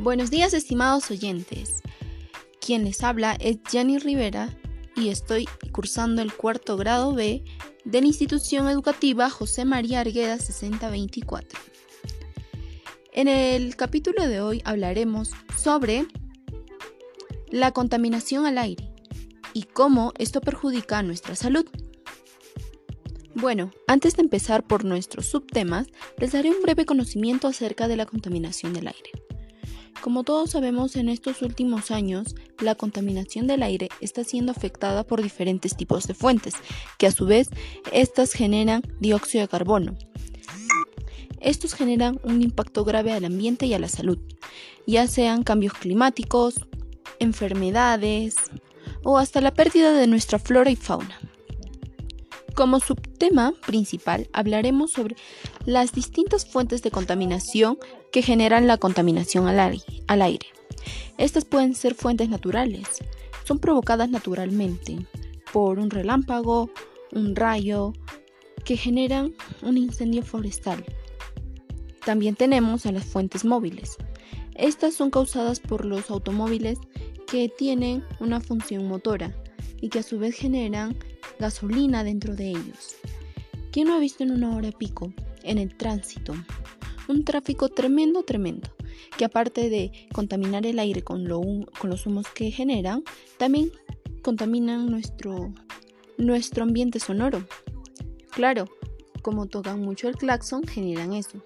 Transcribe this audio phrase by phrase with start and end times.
[0.00, 1.82] Buenos días estimados oyentes.
[2.58, 4.56] Quien les habla es Jenny Rivera
[4.96, 7.44] y estoy cursando el cuarto grado B
[7.84, 11.60] de la institución educativa José María Argueda 6024.
[13.12, 16.06] En el capítulo de hoy hablaremos sobre
[17.50, 18.90] la contaminación al aire
[19.52, 21.66] y cómo esto perjudica a nuestra salud.
[23.34, 28.06] Bueno, antes de empezar por nuestros subtemas, les daré un breve conocimiento acerca de la
[28.06, 29.29] contaminación del aire.
[30.00, 35.22] Como todos sabemos, en estos últimos años, la contaminación del aire está siendo afectada por
[35.22, 36.54] diferentes tipos de fuentes,
[36.96, 37.50] que a su vez,
[37.92, 39.96] estas generan dióxido de carbono.
[41.38, 44.18] Estos generan un impacto grave al ambiente y a la salud,
[44.86, 46.54] ya sean cambios climáticos,
[47.18, 48.36] enfermedades
[49.04, 51.19] o hasta la pérdida de nuestra flora y fauna.
[52.54, 55.16] Como subtema principal hablaremos sobre
[55.64, 57.78] las distintas fuentes de contaminación
[58.12, 60.46] que generan la contaminación al aire.
[61.16, 62.86] Estas pueden ser fuentes naturales,
[63.44, 64.98] son provocadas naturalmente
[65.52, 66.70] por un relámpago,
[67.12, 67.92] un rayo,
[68.64, 70.84] que generan un incendio forestal.
[72.04, 73.96] También tenemos a las fuentes móviles.
[74.54, 76.78] Estas son causadas por los automóviles
[77.26, 79.34] que tienen una función motora
[79.80, 80.96] y que a su vez generan
[81.40, 82.96] gasolina dentro de ellos.
[83.72, 86.34] ¿Quién no ha visto en una hora pico, en el tránsito,
[87.08, 88.70] un tráfico tremendo, tremendo,
[89.16, 93.02] que aparte de contaminar el aire con, con los humos que generan,
[93.38, 93.72] también
[94.22, 95.52] contaminan nuestro,
[96.18, 97.44] nuestro ambiente sonoro?
[98.30, 98.66] Claro,
[99.22, 101.42] como tocan mucho el claxon, generan eso.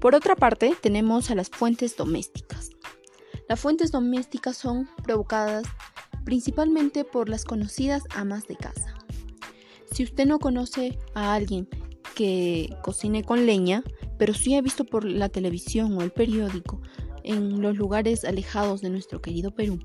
[0.00, 2.70] Por otra parte, tenemos a las fuentes domésticas.
[3.48, 5.66] Las fuentes domésticas son provocadas
[6.24, 8.93] principalmente por las conocidas amas de casa.
[9.94, 11.68] Si usted no conoce a alguien
[12.16, 13.84] que cocine con leña,
[14.18, 16.82] pero sí ha visto por la televisión o el periódico
[17.22, 19.78] en los lugares alejados de nuestro querido Perú,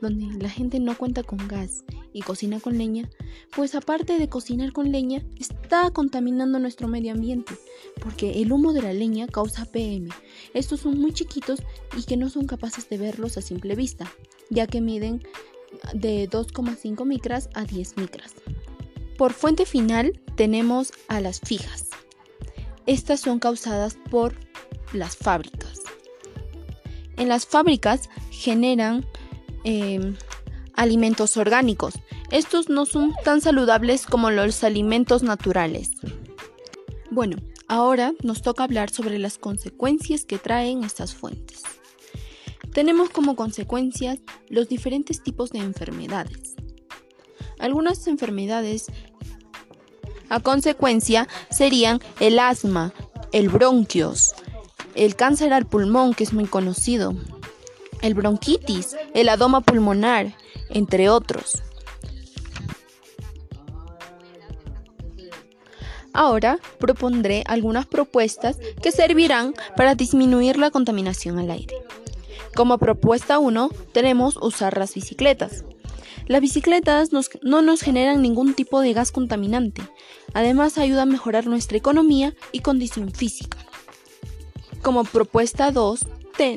[0.00, 1.82] donde la gente no cuenta con gas
[2.12, 3.10] y cocina con leña,
[3.56, 7.54] pues aparte de cocinar con leña, está contaminando nuestro medio ambiente,
[8.00, 10.08] porque el humo de la leña causa PM.
[10.54, 11.64] Estos son muy chiquitos
[11.96, 14.08] y que no son capaces de verlos a simple vista,
[14.50, 15.20] ya que miden
[15.94, 18.36] de 2,5 micras a 10 micras.
[19.18, 21.86] Por fuente final tenemos a las fijas.
[22.86, 24.36] Estas son causadas por
[24.92, 25.82] las fábricas.
[27.16, 29.04] En las fábricas generan
[29.64, 30.14] em,
[30.74, 31.94] alimentos orgánicos.
[32.30, 35.90] Estos no son tan saludables como los alimentos naturales.
[37.10, 41.64] Bueno, ahora nos toca hablar sobre las consecuencias que traen estas fuentes.
[42.72, 46.57] Tenemos como consecuencias los diferentes tipos de enfermedades.
[47.58, 48.86] Algunas enfermedades
[50.28, 52.92] a consecuencia serían el asma,
[53.32, 54.34] el bronquios,
[54.94, 57.14] el cáncer al pulmón, que es muy conocido,
[58.02, 60.34] el bronquitis, el adoma pulmonar,
[60.70, 61.62] entre otros.
[66.12, 71.76] Ahora propondré algunas propuestas que servirán para disminuir la contaminación al aire.
[72.56, 75.64] Como propuesta 1 tenemos usar las bicicletas.
[76.28, 77.10] Las bicicletas
[77.42, 79.82] no nos generan ningún tipo de gas contaminante.
[80.34, 83.58] Además ayuda a mejorar nuestra economía y condición física.
[84.82, 86.06] Como propuesta 2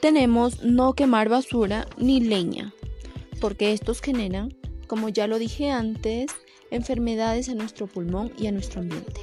[0.00, 2.72] tenemos no quemar basura ni leña,
[3.40, 4.54] porque estos generan,
[4.86, 6.30] como ya lo dije antes,
[6.70, 9.20] enfermedades a nuestro pulmón y a nuestro ambiente.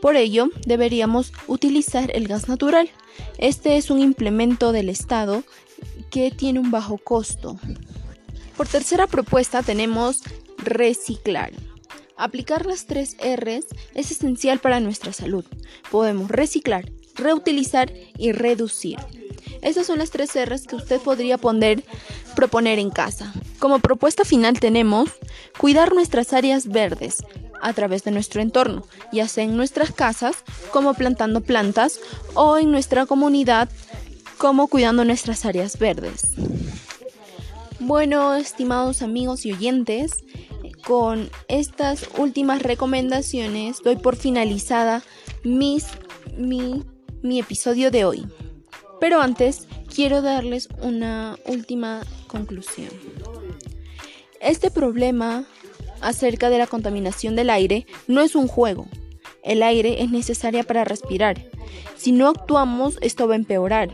[0.00, 2.88] Por ello, deberíamos utilizar el gas natural.
[3.38, 5.42] Este es un implemento del Estado
[6.10, 7.58] que tiene un bajo costo,
[8.58, 10.24] por tercera propuesta tenemos
[10.58, 11.52] reciclar.
[12.16, 15.44] Aplicar las tres R's es esencial para nuestra salud.
[15.92, 18.98] Podemos reciclar, reutilizar y reducir.
[19.62, 21.84] Esas son las tres R's que usted podría poner,
[22.34, 23.32] proponer en casa.
[23.60, 25.08] Como propuesta final tenemos
[25.56, 27.18] cuidar nuestras áreas verdes
[27.62, 30.38] a través de nuestro entorno, ya sea en nuestras casas
[30.72, 32.00] como plantando plantas
[32.34, 33.68] o en nuestra comunidad
[34.36, 36.32] como cuidando nuestras áreas verdes.
[37.88, 40.22] Bueno, estimados amigos y oyentes,
[40.86, 45.02] con estas últimas recomendaciones doy por finalizada
[45.42, 45.78] mi,
[46.36, 48.26] mi episodio de hoy.
[49.00, 52.90] Pero antes quiero darles una última conclusión.
[54.42, 55.46] Este problema
[56.02, 58.86] acerca de la contaminación del aire no es un juego.
[59.42, 61.42] El aire es necesaria para respirar.
[61.96, 63.88] Si no actuamos, esto va a empeorar.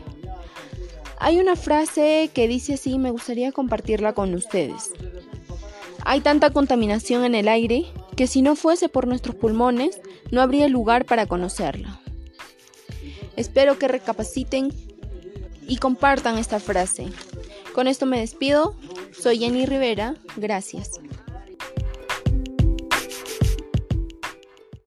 [1.19, 4.91] Hay una frase que dice así, me gustaría compartirla con ustedes.
[6.03, 7.85] Hay tanta contaminación en el aire
[8.15, 9.99] que si no fuese por nuestros pulmones,
[10.31, 11.99] no habría lugar para conocerla.
[13.35, 14.73] Espero que recapaciten
[15.67, 17.07] y compartan esta frase.
[17.73, 18.75] Con esto me despido.
[19.17, 20.15] Soy Jenny Rivera.
[20.37, 20.99] Gracias.